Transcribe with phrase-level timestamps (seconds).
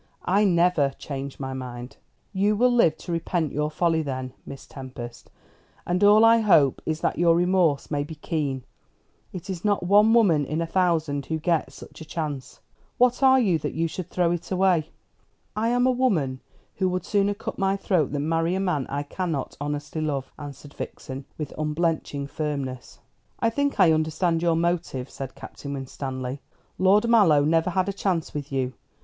[0.25, 1.97] "I never change my mind."
[2.33, 5.29] "You will live to repent your folly then, Miss Tempest:
[5.85, 8.63] and all I hope is that your remorse may be keen.
[9.31, 12.61] It is not one woman in a thousand who gets such a chance.
[12.97, 14.89] What are you that you should throw it away?"
[15.55, 16.39] "I am a woman
[16.77, 20.73] who would sooner cut my throat than marry a man I cannot honestly love," answered
[20.73, 22.97] Vixen, with unblenching firmness.
[23.39, 26.39] "I think I understand your motive," said Captain Winstanley.
[26.79, 28.73] "Lord Mallow never had a chance with you.